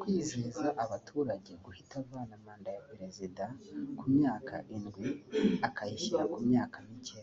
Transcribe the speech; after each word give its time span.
kwizeza 0.00 0.66
abaturage 0.84 1.52
guhita 1.64 1.94
avana 2.02 2.34
manda 2.44 2.70
ya 2.76 2.82
perezida 2.90 3.44
ku 3.98 4.04
myaka 4.16 4.54
indwi 4.74 5.08
akayishyira 5.68 6.24
ku 6.34 6.38
myaka 6.48 6.78
mike 6.88 7.22